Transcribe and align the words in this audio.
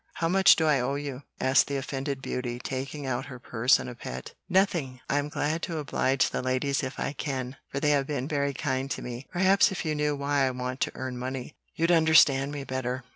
How 0.15 0.27
much 0.27 0.55
do 0.55 0.65
I 0.65 0.79
owe 0.79 0.95
you?" 0.95 1.21
asked 1.39 1.67
the 1.67 1.75
offended 1.77 2.23
beauty, 2.23 2.57
taking 2.57 3.05
out 3.05 3.27
her 3.27 3.37
purse 3.37 3.77
in 3.77 3.87
a 3.87 3.93
pet. 3.93 4.33
"Nothing. 4.49 4.99
I'm 5.07 5.29
glad 5.29 5.61
to 5.61 5.77
oblige 5.77 6.31
the 6.31 6.41
ladies 6.41 6.81
if 6.81 6.99
I 6.99 7.13
can, 7.13 7.57
for 7.69 7.79
they 7.79 7.91
have 7.91 8.07
been 8.07 8.27
very 8.27 8.55
kind 8.55 8.89
to 8.89 9.03
me. 9.03 9.27
Perhaps 9.31 9.71
if 9.71 9.85
you 9.85 9.93
knew 9.93 10.15
why 10.15 10.47
I 10.47 10.49
want 10.49 10.79
to 10.79 10.91
earn 10.95 11.19
money, 11.19 11.55
you'd 11.75 11.91
understand 11.91 12.51
me 12.51 12.63
better. 12.63 13.03